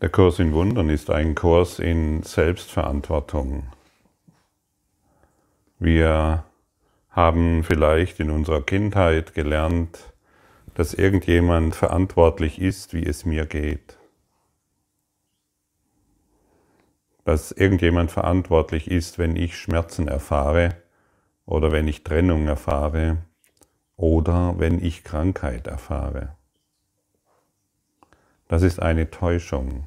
[0.00, 3.66] Der Kurs in Wundern ist ein Kurs in Selbstverantwortung.
[5.80, 6.44] Wir
[7.10, 9.98] haben vielleicht in unserer Kindheit gelernt,
[10.74, 13.98] dass irgendjemand verantwortlich ist, wie es mir geht.
[17.24, 20.76] Dass irgendjemand verantwortlich ist, wenn ich Schmerzen erfahre
[21.44, 23.18] oder wenn ich Trennung erfahre
[23.96, 26.37] oder wenn ich Krankheit erfahre.
[28.48, 29.86] Das ist eine Täuschung.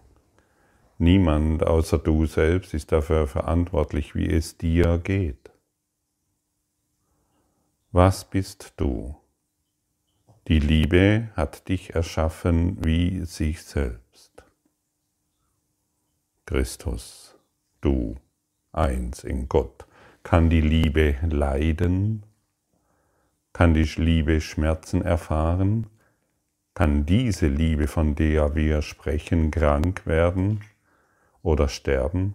[1.00, 5.52] Niemand außer du selbst ist dafür verantwortlich, wie es dir geht.
[7.92, 9.16] Was bist du?
[10.48, 14.44] Die Liebe hat dich erschaffen wie sich selbst.
[16.46, 17.36] Christus,
[17.82, 18.16] du,
[18.72, 19.86] eins in Gott.
[20.24, 22.26] Kann die Liebe leiden?
[23.54, 25.88] Kann die Liebe Schmerzen erfahren?
[26.82, 30.62] Kann diese Liebe, von der wir sprechen, krank werden
[31.44, 32.34] oder sterben?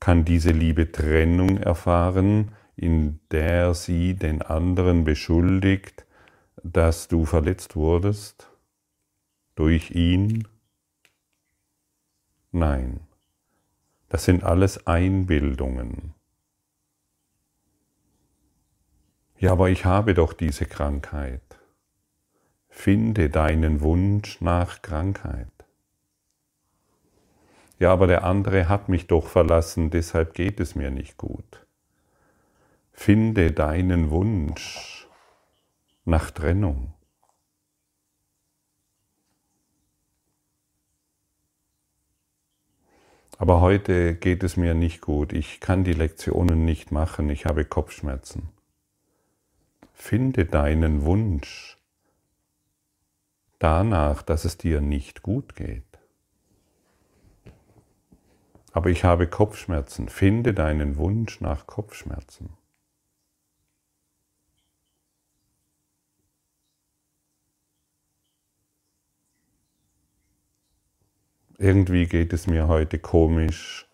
[0.00, 6.04] Kann diese Liebe Trennung erfahren, in der sie den anderen beschuldigt,
[6.64, 8.50] dass du verletzt wurdest
[9.54, 10.48] durch ihn?
[12.50, 12.98] Nein,
[14.08, 16.15] das sind alles Einbildungen.
[19.38, 21.42] Ja, aber ich habe doch diese Krankheit.
[22.70, 25.48] Finde deinen Wunsch nach Krankheit.
[27.78, 31.66] Ja, aber der andere hat mich doch verlassen, deshalb geht es mir nicht gut.
[32.92, 35.06] Finde deinen Wunsch
[36.06, 36.94] nach Trennung.
[43.36, 47.66] Aber heute geht es mir nicht gut, ich kann die Lektionen nicht machen, ich habe
[47.66, 48.55] Kopfschmerzen.
[49.98, 51.78] Finde deinen Wunsch
[53.58, 55.82] danach, dass es dir nicht gut geht.
[58.72, 60.08] Aber ich habe Kopfschmerzen.
[60.08, 62.50] Finde deinen Wunsch nach Kopfschmerzen.
[71.58, 73.88] Irgendwie geht es mir heute komisch.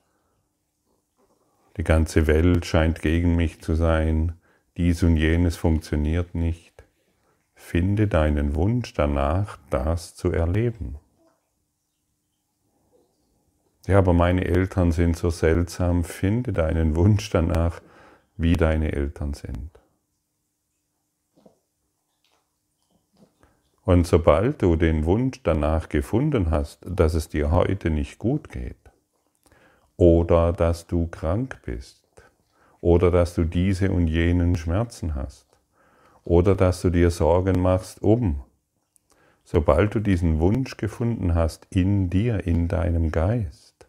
[1.76, 4.36] Die ganze Welt scheint gegen mich zu sein
[4.76, 6.84] dies und jenes funktioniert nicht,
[7.54, 10.96] finde deinen Wunsch danach, das zu erleben.
[13.86, 17.80] Ja, aber meine Eltern sind so seltsam, finde deinen Wunsch danach,
[18.36, 19.70] wie deine Eltern sind.
[23.84, 28.76] Und sobald du den Wunsch danach gefunden hast, dass es dir heute nicht gut geht
[29.96, 32.01] oder dass du krank bist,
[32.82, 35.46] oder dass du diese und jenen Schmerzen hast
[36.24, 38.42] oder dass du dir Sorgen machst um.
[39.44, 43.86] Sobald du diesen Wunsch gefunden hast in dir, in deinem Geist,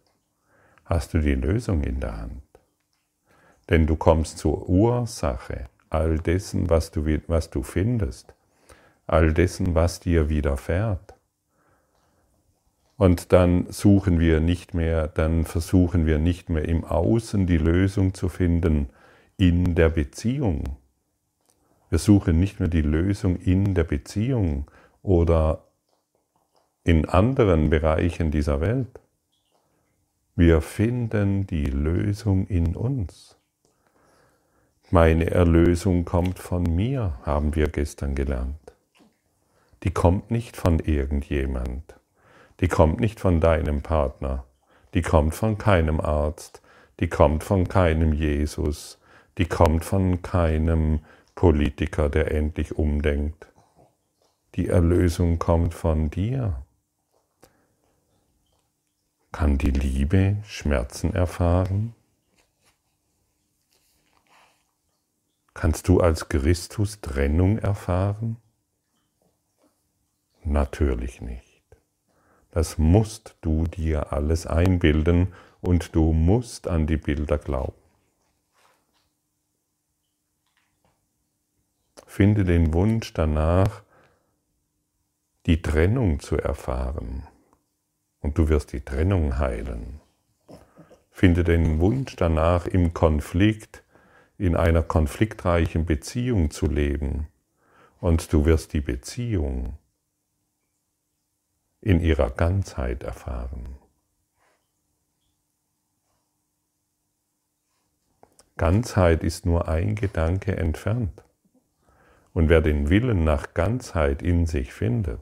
[0.86, 2.42] hast du die Lösung in der Hand.
[3.70, 8.34] Denn du kommst zur Ursache all dessen, was du, was du findest,
[9.08, 11.16] all dessen, was dir widerfährt.
[12.98, 18.14] Und dann suchen wir nicht mehr, dann versuchen wir nicht mehr im Außen die Lösung
[18.14, 18.90] zu finden
[19.38, 20.78] in der Beziehung.
[21.90, 24.70] Wir suchen nicht mehr die Lösung in der Beziehung
[25.02, 25.68] oder
[26.84, 29.00] in anderen Bereichen dieser Welt.
[30.36, 33.38] Wir finden die Lösung in uns.
[34.92, 38.74] Meine Erlösung kommt von mir, haben wir gestern gelernt.
[39.84, 41.96] Die kommt nicht von irgendjemand
[42.60, 44.46] die kommt nicht von deinem Partner,
[44.94, 46.62] die kommt von keinem Arzt,
[47.00, 49.00] die kommt von keinem Jesus,
[49.38, 51.00] die kommt von keinem
[51.36, 53.48] Politiker, der endlich umdenkt.
[54.56, 56.64] Die Erlösung kommt von dir.
[59.32, 61.96] Kann die Liebe Schmerzen erfahren?
[65.56, 68.38] Kannst du als Christus Trennung erfahren?
[70.44, 71.53] Natürlich nicht.
[72.54, 77.74] Das musst du dir alles einbilden und du musst an die Bilder glauben.
[82.06, 83.82] Finde den Wunsch danach,
[85.48, 87.24] die Trennung zu erfahren
[88.22, 90.00] und du wirst die Trennung heilen.
[91.10, 93.82] Finde den Wunsch danach, im Konflikt,
[94.38, 97.30] in einer konfliktreichen Beziehung zu leben
[98.00, 99.80] und du wirst die Beziehung
[101.84, 103.78] in ihrer Ganzheit erfahren.
[108.56, 111.24] Ganzheit ist nur ein Gedanke entfernt.
[112.34, 115.22] Und wer den Willen nach Ganzheit in sich findet,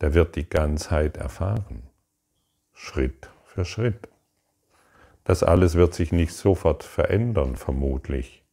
[0.00, 1.82] der wird die Ganzheit erfahren.
[2.72, 4.08] Schritt für Schritt.
[5.24, 8.44] Das alles wird sich nicht sofort verändern, vermutlich.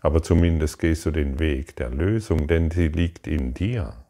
[0.00, 4.05] Aber zumindest gehst du den Weg der Lösung, denn sie liegt in dir.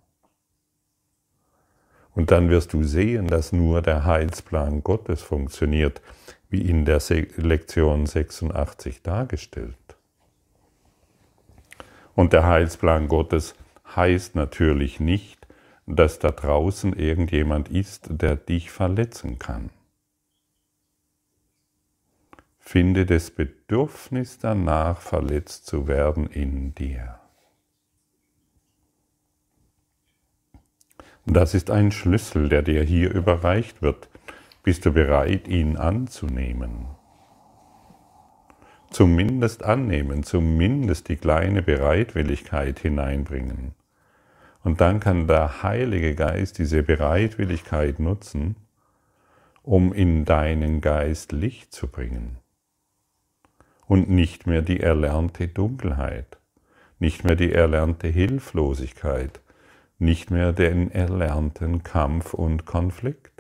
[2.17, 6.01] Und dann wirst du sehen, dass nur der Heilsplan Gottes funktioniert,
[6.49, 7.01] wie in der
[7.37, 9.77] Lektion 86 dargestellt.
[12.15, 13.55] Und der Heilsplan Gottes
[13.95, 15.47] heißt natürlich nicht,
[15.87, 19.69] dass da draußen irgendjemand ist, der dich verletzen kann.
[22.59, 27.21] Finde das Bedürfnis danach, verletzt zu werden in dir.
[31.29, 34.09] Das ist ein Schlüssel, der dir hier überreicht wird.
[34.63, 36.87] Bist du bereit, ihn anzunehmen?
[38.91, 43.75] Zumindest annehmen, zumindest die kleine Bereitwilligkeit hineinbringen.
[44.63, 48.55] Und dann kann der Heilige Geist diese Bereitwilligkeit nutzen,
[49.65, 52.39] um in deinen Geist Licht zu bringen.
[53.89, 56.39] Und nicht mehr die erlernte Dunkelheit,
[57.01, 59.41] nicht mehr die erlernte Hilflosigkeit,
[59.99, 63.37] nicht mehr den erlernten Kampf und Konflikt.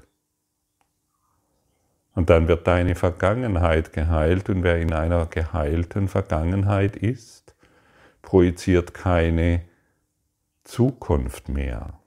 [2.15, 7.55] Und dann wird deine Vergangenheit geheilt und wer in einer geheilten Vergangenheit ist,
[8.23, 9.63] projiziert keine
[10.65, 12.01] Zukunft mehr,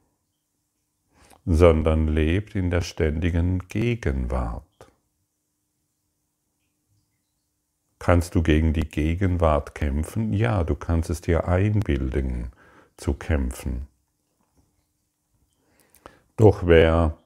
[1.45, 4.63] sondern lebt in der ständigen Gegenwart.
[7.99, 10.33] Kannst du gegen die Gegenwart kämpfen?
[10.33, 12.47] Ja, du kannst es dir einbilden
[12.97, 13.88] zu kämpfen.
[16.39, 17.17] Doch wer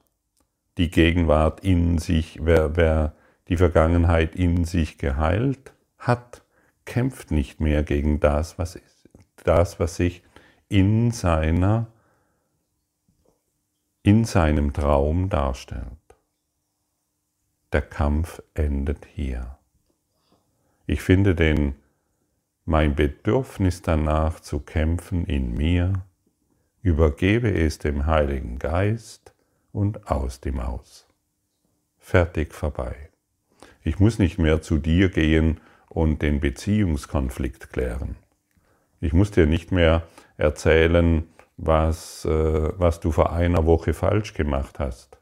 [0.76, 3.14] die Gegenwart in sich, wer, wer
[3.46, 6.42] die Vergangenheit in sich geheilt hat,
[6.84, 8.76] kämpft nicht mehr gegen das, was
[9.44, 10.24] das, was sich
[10.68, 11.86] in seiner,
[14.02, 15.86] in seinem Traum darstellt.
[17.72, 19.58] Der Kampf endet hier.
[20.86, 21.76] Ich finde den,
[22.64, 26.04] mein Bedürfnis danach zu kämpfen in mir,
[26.84, 29.34] übergebe es dem Heiligen Geist
[29.72, 31.08] und aus die Maus.
[31.98, 32.94] Fertig vorbei.
[33.82, 38.16] Ich muss nicht mehr zu dir gehen und den Beziehungskonflikt klären.
[39.00, 40.02] Ich muss dir nicht mehr
[40.36, 41.24] erzählen,
[41.56, 45.16] was, äh, was du vor einer Woche falsch gemacht hast.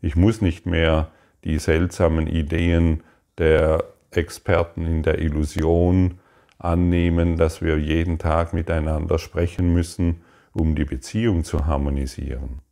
[0.00, 1.10] Ich muss nicht mehr
[1.42, 3.02] die seltsamen Ideen
[3.38, 3.82] der
[4.12, 6.20] Experten in der Illusion
[6.58, 10.22] annehmen, dass wir jeden Tag miteinander sprechen müssen
[10.56, 12.62] um die Beziehung zu harmonisieren.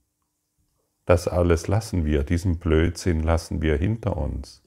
[1.05, 4.63] Das alles lassen wir, diesen Blödsinn lassen wir hinter uns.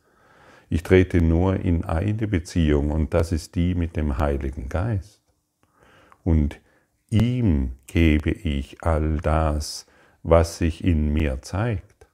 [0.69, 5.23] Ich trete nur in eine Beziehung und das ist die mit dem Heiligen Geist.
[6.23, 6.59] Und
[7.09, 9.87] ihm gebe ich all das,
[10.21, 12.07] was sich in mir zeigt.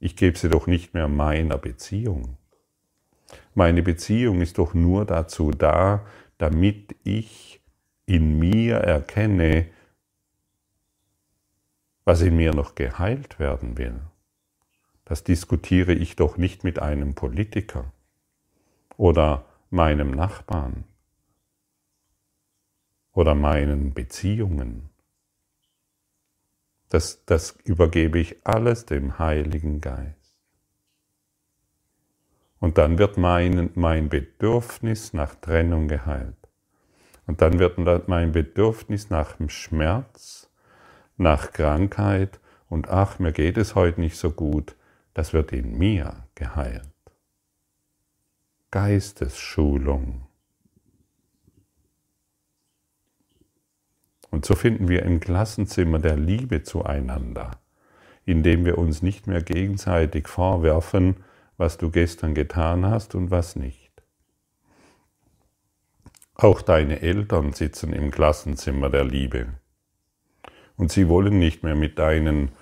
[0.00, 2.38] Ich gebe sie doch nicht mehr meiner Beziehung.
[3.54, 6.06] Meine Beziehung ist doch nur dazu da,
[6.38, 7.60] damit ich
[8.06, 9.66] in mir erkenne,
[12.10, 14.00] was in mir noch geheilt werden will,
[15.04, 17.92] das diskutiere ich doch nicht mit einem Politiker
[18.96, 20.82] oder meinem Nachbarn
[23.12, 24.90] oder meinen Beziehungen.
[26.88, 30.36] Das, das übergebe ich alles dem Heiligen Geist.
[32.58, 36.48] Und dann wird mein, mein Bedürfnis nach Trennung geheilt.
[37.28, 40.39] Und dann wird mein Bedürfnis nach dem Schmerz
[41.20, 44.74] nach Krankheit und ach, mir geht es heute nicht so gut,
[45.14, 46.88] das wird in mir geheilt.
[48.70, 50.26] Geistesschulung.
[54.30, 57.60] Und so finden wir im Klassenzimmer der Liebe zueinander,
[58.24, 61.16] indem wir uns nicht mehr gegenseitig vorwerfen,
[61.56, 63.90] was du gestern getan hast und was nicht.
[66.34, 69.48] Auch deine Eltern sitzen im Klassenzimmer der Liebe.
[70.80, 72.52] Und sie wollen nicht mehr mit, deinen,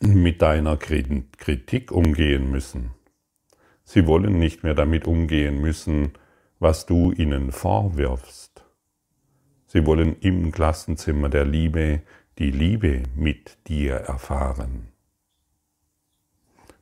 [0.00, 2.92] mit deiner Kritik umgehen müssen.
[3.84, 6.12] Sie wollen nicht mehr damit umgehen müssen,
[6.58, 8.64] was du ihnen vorwirfst.
[9.66, 12.00] Sie wollen im Klassenzimmer der Liebe
[12.38, 14.88] die Liebe mit dir erfahren.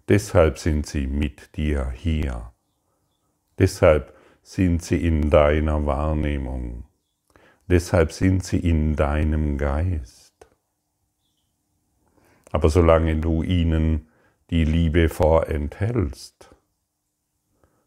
[0.09, 2.53] Deshalb sind sie mit dir hier.
[3.59, 6.85] Deshalb sind sie in deiner Wahrnehmung.
[7.71, 10.35] Deshalb sind sie in deinem Geist.
[12.51, 14.09] Aber solange du ihnen
[14.51, 16.51] die Liebe vorenthältst,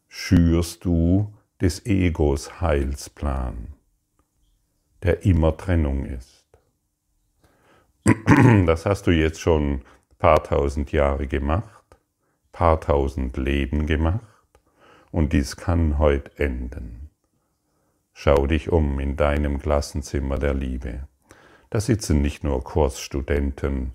[0.08, 3.74] schürst du des Egos Heilsplan,
[5.02, 6.46] der immer Trennung ist.
[8.64, 9.82] Das hast du jetzt schon
[10.16, 11.98] paar tausend Jahre gemacht,
[12.52, 14.20] paar tausend Leben gemacht
[15.10, 17.03] und dies kann heute enden.
[18.16, 21.08] Schau dich um in deinem Klassenzimmer der Liebe.
[21.68, 23.90] Da sitzen nicht nur Kursstudenten,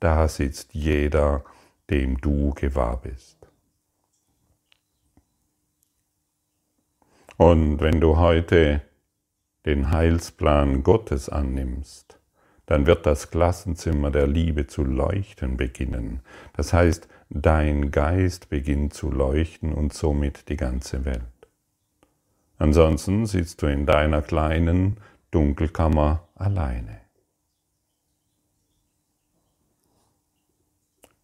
[0.00, 1.44] da sitzt jeder,
[1.88, 3.38] dem du gewahr bist.
[7.36, 8.82] Und wenn du heute
[9.64, 12.18] den Heilsplan Gottes annimmst,
[12.66, 16.20] dann wird das Klassenzimmer der Liebe zu leuchten beginnen.
[16.54, 21.39] Das heißt, dein Geist beginnt zu leuchten und somit die ganze Welt.
[22.60, 24.98] Ansonsten sitzt du in deiner kleinen
[25.30, 27.00] Dunkelkammer alleine.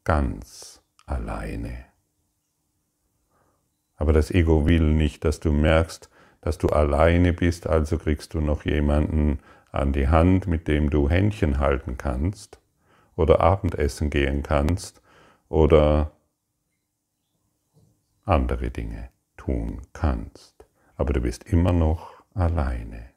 [0.02, 1.84] Ganz alleine.
[3.96, 6.08] Aber das Ego will nicht, dass du merkst,
[6.40, 9.38] dass du alleine bist, also kriegst du noch jemanden
[9.72, 12.62] an die Hand, mit dem du Händchen halten kannst
[13.14, 15.02] oder Abendessen gehen kannst
[15.50, 16.12] oder
[18.24, 20.55] andere Dinge tun kannst.
[20.96, 23.10] Aber du bist immer noch alleine.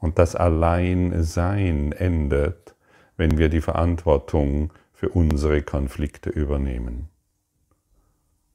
[0.00, 2.74] Und das Alleinsein endet,
[3.16, 7.08] wenn wir die Verantwortung für unsere Konflikte übernehmen.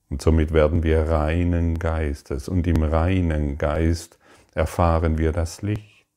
[0.10, 2.48] Und somit werden wir reinen Geistes.
[2.48, 4.20] Und im reinen Geist
[4.54, 6.08] erfahren wir das Licht,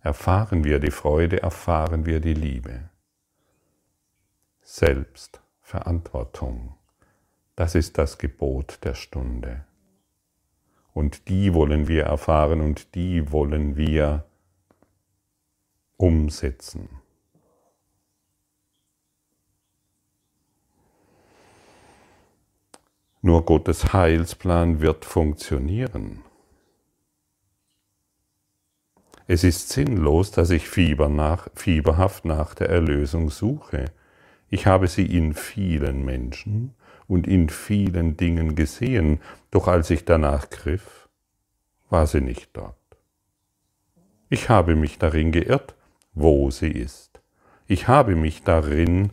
[0.00, 2.90] erfahren wir die Freude, erfahren wir die Liebe.
[4.60, 6.74] Selbstverantwortung,
[7.56, 9.64] das ist das Gebot der Stunde.
[10.94, 14.24] Und die wollen wir erfahren und die wollen wir
[15.96, 16.88] umsetzen.
[23.20, 26.20] Nur Gottes Heilsplan wird funktionieren.
[29.26, 33.86] Es ist sinnlos, dass ich Fieber nach, fieberhaft nach der Erlösung suche.
[34.50, 36.74] Ich habe sie in vielen Menschen
[37.08, 39.20] und in vielen Dingen gesehen,
[39.54, 41.08] doch als ich danach griff,
[41.88, 42.74] war sie nicht dort.
[44.28, 45.76] Ich habe mich darin geirrt,
[46.12, 47.20] wo sie ist.
[47.68, 49.10] Ich habe mich darin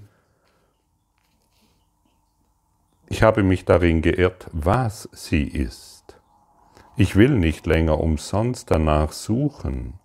[3.08, 6.18] ich habe mich darin geirrt, was sie ist.
[6.96, 10.00] Ich will nicht länger umsonst danach suchen,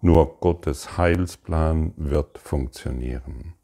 [0.00, 3.54] nur Gottes Heilsplan wird funktionieren.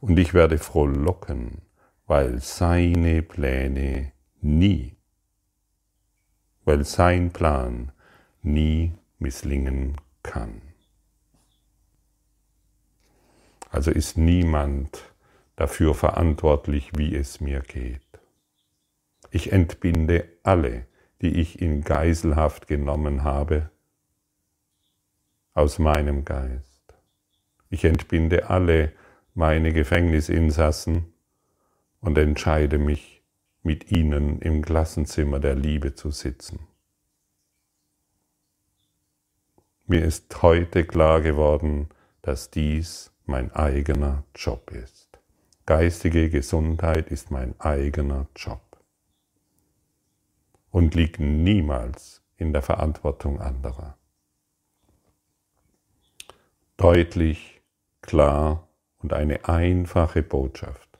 [0.00, 1.60] Und ich werde frohlocken,
[2.06, 4.96] weil seine Pläne nie,
[6.64, 7.92] weil sein Plan
[8.42, 10.62] nie misslingen kann.
[13.70, 15.02] Also ist niemand
[15.56, 18.00] dafür verantwortlich, wie es mir geht.
[19.30, 20.86] Ich entbinde alle,
[21.22, 23.70] die ich in Geiselhaft genommen habe,
[25.54, 26.94] aus meinem Geist.
[27.70, 28.92] Ich entbinde alle
[29.34, 31.12] meine Gefängnisinsassen
[32.00, 33.11] und entscheide mich,
[33.62, 36.60] mit ihnen im Klassenzimmer der Liebe zu sitzen.
[39.86, 41.88] Mir ist heute klar geworden,
[42.22, 45.08] dass dies mein eigener Job ist.
[45.66, 48.60] Geistige Gesundheit ist mein eigener Job
[50.70, 53.96] und liegt niemals in der Verantwortung anderer.
[56.76, 57.62] Deutlich,
[58.00, 58.66] klar
[58.98, 60.91] und eine einfache Botschaft.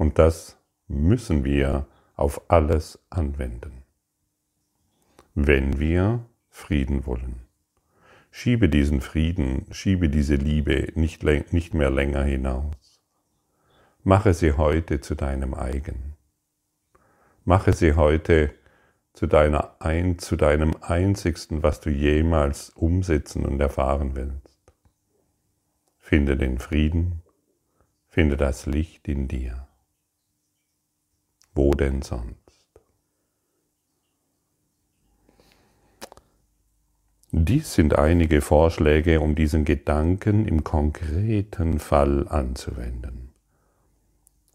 [0.00, 0.56] Und das
[0.88, 3.82] müssen wir auf alles anwenden.
[5.34, 7.42] Wenn wir Frieden wollen.
[8.30, 13.02] Schiebe diesen Frieden, schiebe diese Liebe nicht, nicht mehr länger hinaus.
[14.02, 16.16] Mache sie heute zu deinem eigen.
[17.44, 18.54] Mache sie heute
[19.12, 24.72] zu, deiner ein, zu deinem einzigsten, was du jemals umsetzen und erfahren willst.
[25.98, 27.20] Finde den Frieden,
[28.08, 29.66] finde das Licht in dir.
[31.62, 32.80] Wo denn sonst?
[37.32, 43.34] Dies sind einige Vorschläge, um diesen Gedanken im konkreten Fall anzuwenden.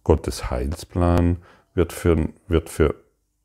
[0.03, 1.37] Gottes Heilsplan
[1.75, 2.95] wird, für, wird, für,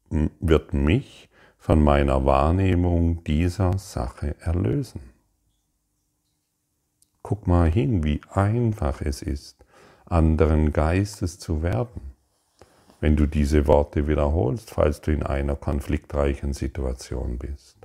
[0.08, 5.02] wird mich von meiner Wahrnehmung dieser Sache erlösen.
[7.22, 9.66] Guck mal hin, wie einfach es ist,
[10.06, 12.09] anderen Geistes zu werden,
[13.00, 17.76] wenn du diese Worte wiederholst, falls du in einer konfliktreichen Situation bist.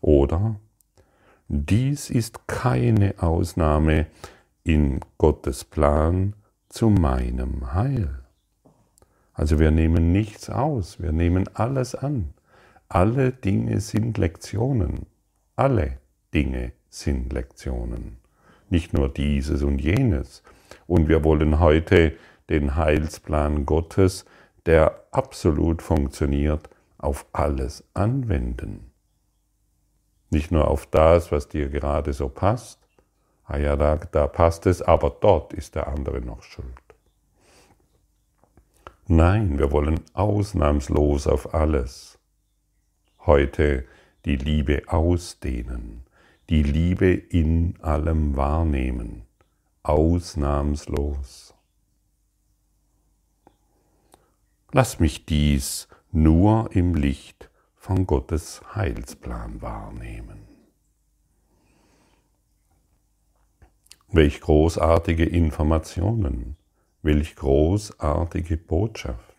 [0.00, 0.56] Oder
[1.48, 4.06] dies ist keine Ausnahme
[4.64, 6.34] in Gottes Plan,
[6.74, 8.10] zu meinem Heil.
[9.32, 12.34] Also wir nehmen nichts aus, wir nehmen alles an.
[12.88, 15.06] Alle Dinge sind Lektionen.
[15.54, 15.98] Alle
[16.34, 18.16] Dinge sind Lektionen.
[18.70, 20.42] Nicht nur dieses und jenes.
[20.88, 22.14] Und wir wollen heute
[22.50, 24.24] den Heilsplan Gottes,
[24.66, 28.90] der absolut funktioniert, auf alles anwenden.
[30.30, 32.80] Nicht nur auf das, was dir gerade so passt.
[33.44, 36.66] Ah ja, da, da passt es, aber dort ist der andere noch schuld.
[39.06, 42.18] Nein, wir wollen ausnahmslos auf alles
[43.26, 43.84] heute
[44.24, 46.02] die Liebe ausdehnen,
[46.50, 49.22] die Liebe in allem wahrnehmen,
[49.82, 51.53] ausnahmslos.
[54.76, 60.48] Lass mich dies nur im Licht von Gottes Heilsplan wahrnehmen.
[64.08, 66.56] Welch großartige Informationen,
[67.02, 69.36] welch großartige Botschaft.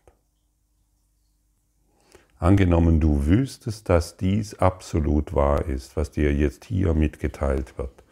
[2.39, 8.05] Angenommen, du wüsstest, dass dies absolut wahr ist, was dir jetzt hier mitgeteilt wird,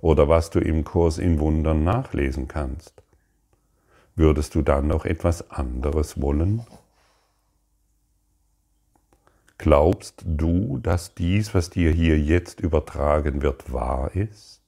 [0.00, 3.02] oder was du im Kurs in Wundern nachlesen kannst,
[4.20, 6.66] würdest du dann noch etwas anderes wollen?
[9.56, 14.60] Glaubst du, dass dies, was dir hier jetzt übertragen wird, wahr ist?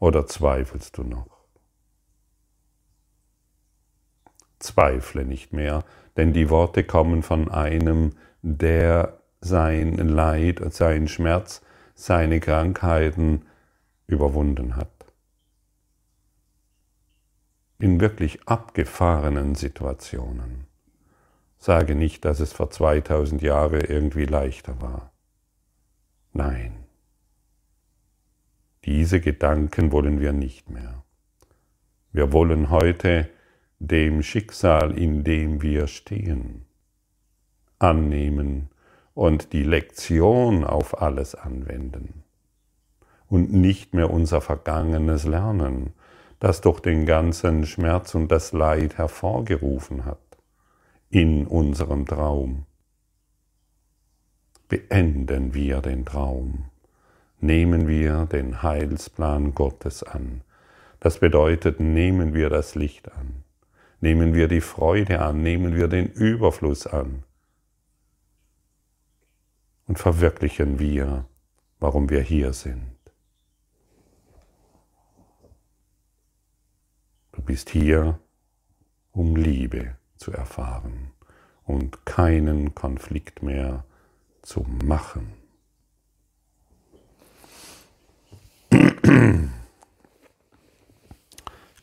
[0.00, 1.38] Oder zweifelst du noch?
[4.58, 5.84] Zweifle nicht mehr,
[6.16, 11.62] denn die Worte kommen von einem, der sein Leid seinen Schmerz,
[11.94, 13.42] seine Krankheiten
[14.06, 14.97] überwunden hat.
[17.78, 20.66] In wirklich abgefahrenen Situationen.
[21.58, 25.12] Sage nicht, dass es vor 2000 Jahren irgendwie leichter war.
[26.32, 26.84] Nein.
[28.84, 31.04] Diese Gedanken wollen wir nicht mehr.
[32.10, 33.28] Wir wollen heute
[33.78, 36.64] dem Schicksal, in dem wir stehen,
[37.78, 38.70] annehmen
[39.14, 42.24] und die Lektion auf alles anwenden
[43.28, 45.92] und nicht mehr unser Vergangenes lernen,
[46.40, 50.18] das doch den ganzen Schmerz und das Leid hervorgerufen hat
[51.10, 52.66] in unserem Traum.
[54.68, 56.66] Beenden wir den Traum,
[57.40, 60.42] nehmen wir den Heilsplan Gottes an.
[61.00, 63.44] Das bedeutet, nehmen wir das Licht an,
[64.00, 67.24] nehmen wir die Freude an, nehmen wir den Überfluss an
[69.86, 71.24] und verwirklichen wir,
[71.80, 72.97] warum wir hier sind.
[77.48, 78.20] Bist hier,
[79.10, 81.12] um Liebe zu erfahren
[81.64, 83.86] und keinen Konflikt mehr
[84.42, 85.32] zu machen.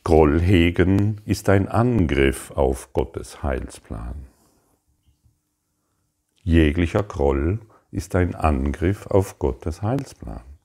[0.04, 4.24] Groll hegen ist ein Angriff auf Gottes Heilsplan.
[6.44, 7.58] Jeglicher Groll
[7.90, 10.55] ist ein Angriff auf Gottes Heilsplan.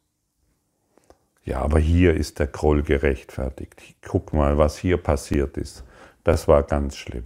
[1.44, 3.82] Ja, aber hier ist der Groll gerechtfertigt.
[4.02, 5.84] Guck mal, was hier passiert ist.
[6.24, 7.26] Das war ganz schlimm.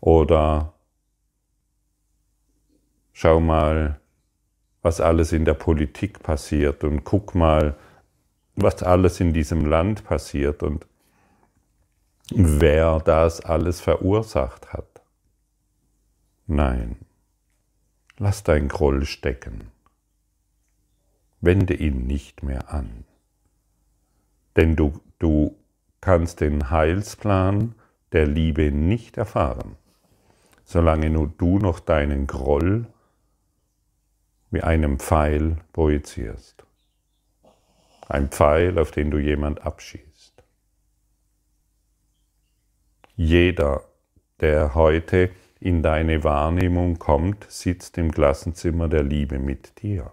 [0.00, 0.74] Oder
[3.12, 3.98] schau mal,
[4.82, 7.76] was alles in der Politik passiert und guck mal,
[8.54, 10.86] was alles in diesem Land passiert und
[12.30, 15.02] wer das alles verursacht hat.
[16.46, 16.96] Nein,
[18.18, 19.70] lass dein Groll stecken.
[21.40, 23.04] Wende ihn nicht mehr an.
[24.56, 25.56] Denn du, du
[26.00, 27.74] kannst den Heilsplan
[28.12, 29.76] der Liebe nicht erfahren
[30.68, 32.84] solange nur du noch deinen Groll
[34.50, 36.62] wie einem Pfeil projizierst.
[38.06, 40.44] Ein Pfeil, auf den du jemand abschießt.
[43.16, 43.82] Jeder,
[44.40, 50.12] der heute in deine Wahrnehmung kommt, sitzt im Klassenzimmer der Liebe mit dir.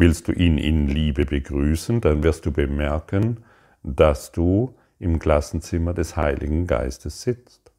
[0.00, 3.44] Willst du ihn in Liebe begrüßen, dann wirst du bemerken,
[3.82, 7.70] dass du im Klassenzimmer des Heiligen Geistes sitzt.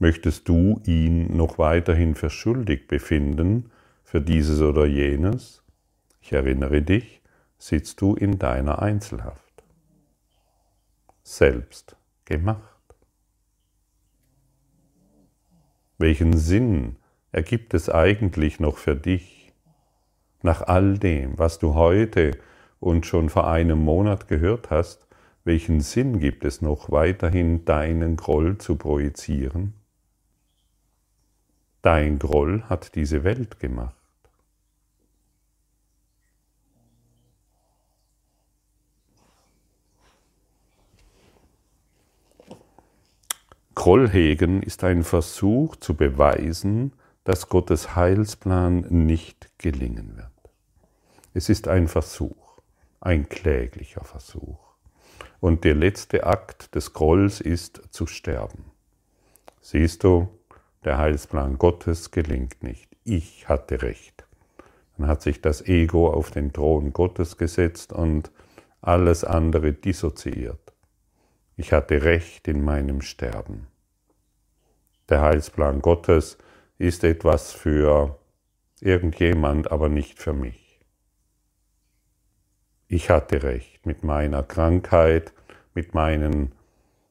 [0.00, 3.70] Möchtest du ihn noch weiterhin für schuldig befinden
[4.02, 5.62] für dieses oder jenes?
[6.20, 7.22] Ich erinnere dich,
[7.56, 9.62] sitzt du in deiner Einzelhaft.
[11.22, 11.94] Selbst
[12.24, 12.96] gemacht.
[15.98, 16.96] Welchen Sinn
[17.30, 19.39] ergibt es eigentlich noch für dich,
[20.42, 22.32] nach all dem, was du heute
[22.78, 25.06] und schon vor einem Monat gehört hast,
[25.44, 29.74] welchen Sinn gibt es noch weiterhin deinen Groll zu projizieren?
[31.82, 33.94] Dein Groll hat diese Welt gemacht.
[43.74, 46.92] Grollhegen ist ein Versuch zu beweisen,
[47.24, 50.26] dass Gottes Heilsplan nicht gelingen wird.
[51.34, 52.58] Es ist ein Versuch,
[53.00, 54.58] ein kläglicher Versuch.
[55.40, 58.72] Und der letzte Akt des Grolls ist zu sterben.
[59.60, 60.28] Siehst du,
[60.84, 62.88] der Heilsplan Gottes gelingt nicht.
[63.04, 64.24] Ich hatte recht.
[64.96, 68.30] Dann hat sich das Ego auf den Thron Gottes gesetzt und
[68.82, 70.72] alles andere dissoziiert.
[71.56, 73.66] Ich hatte recht in meinem Sterben.
[75.08, 76.38] Der Heilsplan Gottes
[76.80, 78.18] ist etwas für
[78.80, 80.80] irgendjemand, aber nicht für mich.
[82.88, 85.34] Ich hatte recht mit meiner Krankheit,
[85.74, 86.52] mit meinem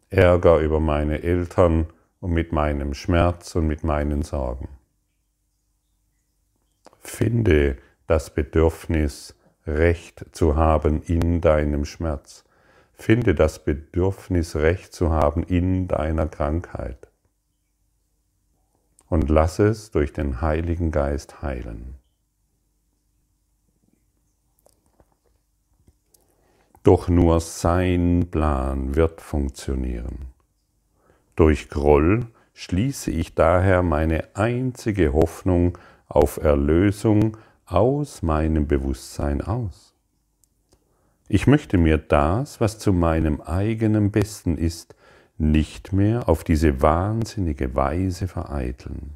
[0.09, 1.85] Ärger über meine Eltern
[2.19, 4.69] und mit meinem Schmerz und mit meinen Sorgen.
[6.97, 7.77] Finde
[8.07, 9.35] das Bedürfnis,
[9.67, 12.43] Recht zu haben in deinem Schmerz.
[12.93, 17.08] Finde das Bedürfnis, Recht zu haben in deiner Krankheit.
[19.09, 21.95] Und lass es durch den Heiligen Geist heilen.
[26.83, 30.27] Doch nur sein Plan wird funktionieren.
[31.35, 39.93] Durch Groll schließe ich daher meine einzige Hoffnung auf Erlösung aus meinem Bewusstsein aus.
[41.27, 44.95] Ich möchte mir das, was zu meinem eigenen Besten ist,
[45.39, 49.15] nicht mehr auf diese wahnsinnige Weise vereiteln.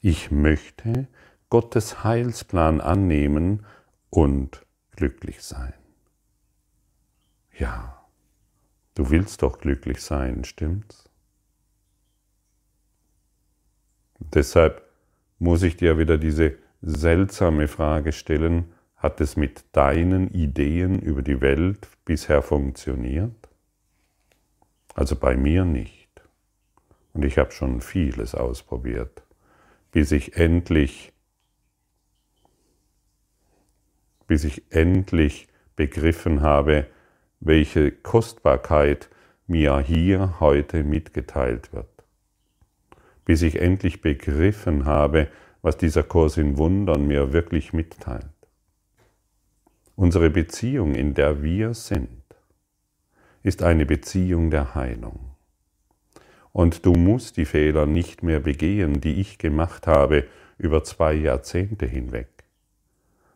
[0.00, 1.06] Ich möchte
[1.50, 3.66] Gottes Heilsplan annehmen
[4.10, 4.64] und
[4.96, 5.74] glücklich sein.
[7.58, 8.06] Ja,
[8.94, 11.08] du willst doch glücklich sein, stimmt's?
[14.18, 14.82] Deshalb
[15.38, 21.40] muss ich dir wieder diese seltsame Frage stellen, hat es mit deinen Ideen über die
[21.40, 23.41] Welt bisher funktioniert?
[24.94, 26.08] Also bei mir nicht.
[27.12, 29.22] Und ich habe schon vieles ausprobiert,
[29.90, 31.12] bis ich endlich,
[34.26, 36.86] bis ich endlich begriffen habe,
[37.40, 39.08] welche Kostbarkeit
[39.46, 41.92] mir hier heute mitgeteilt wird
[43.24, 45.28] bis ich endlich begriffen habe,
[45.62, 48.26] was dieser Kurs in Wundern mir wirklich mitteilt.
[49.94, 52.21] Unsere Beziehung, in der wir sind,
[53.42, 55.20] ist eine Beziehung der Heilung.
[56.52, 60.26] Und du musst die Fehler nicht mehr begehen, die ich gemacht habe
[60.58, 62.28] über zwei Jahrzehnte hinweg.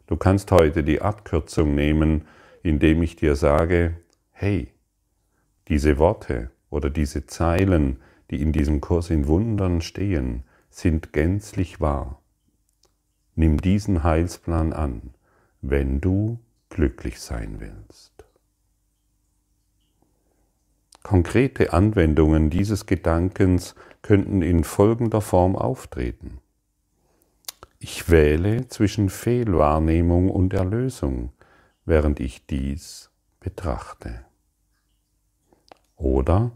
[0.07, 2.23] Du kannst heute die Abkürzung nehmen,
[2.63, 3.97] indem ich dir sage,
[4.31, 4.69] hey,
[5.69, 12.21] diese Worte oder diese Zeilen, die in diesem Kurs in Wundern stehen, sind gänzlich wahr.
[13.35, 15.15] Nimm diesen Heilsplan an,
[15.61, 16.39] wenn du
[16.69, 18.16] glücklich sein willst.
[21.07, 26.39] Konkrete Anwendungen dieses Gedankens könnten in folgender Form auftreten.
[27.79, 31.31] Ich wähle zwischen Fehlwahrnehmung und Erlösung,
[31.85, 34.25] während ich dies betrachte.
[35.95, 36.51] Oder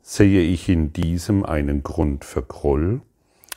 [0.00, 3.00] Sehe ich in diesem einen Grund für Groll,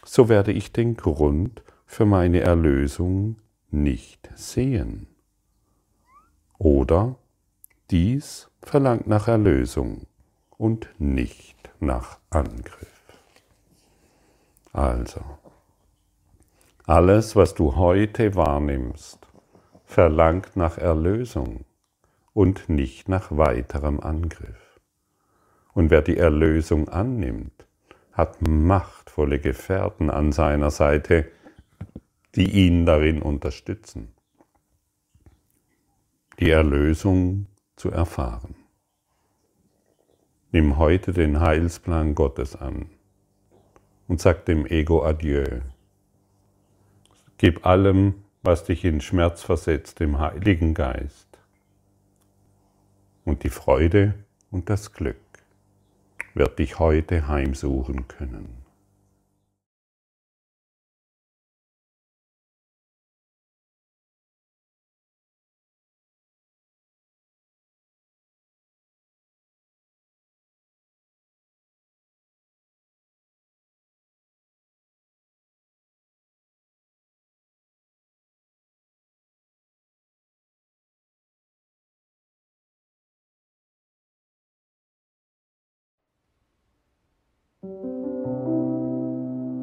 [0.03, 3.35] so werde ich den Grund für meine Erlösung
[3.69, 5.05] nicht sehen.
[6.57, 7.15] Oder
[7.91, 10.07] dies verlangt nach Erlösung
[10.57, 12.87] und nicht nach Angriff.
[14.71, 15.21] Also,
[16.85, 19.19] alles, was du heute wahrnimmst,
[19.85, 21.65] verlangt nach Erlösung
[22.33, 24.79] und nicht nach weiterem Angriff.
[25.73, 27.67] Und wer die Erlösung annimmt,
[28.11, 31.27] hat machtvolle Gefährten an seiner Seite,
[32.35, 34.13] die ihn darin unterstützen,
[36.39, 38.55] die Erlösung zu erfahren.
[40.51, 42.89] Nimm heute den Heilsplan Gottes an
[44.07, 45.61] und sag dem Ego Adieu.
[47.37, 51.27] Gib allem, was dich in Schmerz versetzt, dem Heiligen Geist.
[53.25, 54.13] Und die Freude
[54.51, 55.17] und das Glück
[56.33, 58.62] wird dich heute heimsuchen können.